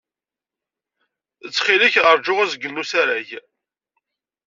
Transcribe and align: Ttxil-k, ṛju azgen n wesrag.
Ttxil-k, 1.47 1.95
ṛju 2.15 2.33
azgen 2.43 2.73
n 2.73 2.79
wesrag. 2.81 3.29